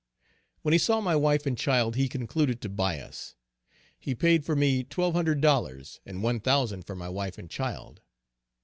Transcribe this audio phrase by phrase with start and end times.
[0.63, 3.35] When he saw my wife and child, he concluded to buy us.
[3.99, 8.01] He paid for me twelve hundred dollars, and one thousand for my wife and child.